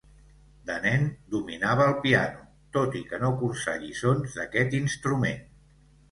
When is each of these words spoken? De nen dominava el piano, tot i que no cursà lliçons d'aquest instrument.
De 0.67 0.75
nen 0.85 1.03
dominava 1.33 1.83
el 1.91 1.99
piano, 2.05 2.41
tot 2.77 2.97
i 2.99 3.01
que 3.11 3.19
no 3.25 3.29
cursà 3.41 3.75
lliçons 3.83 4.33
d'aquest 4.39 4.73
instrument. 4.79 5.45